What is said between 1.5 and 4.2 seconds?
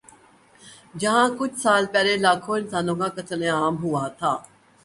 سال پہلے لاکھوں انسانوں کا قتل عام ہوا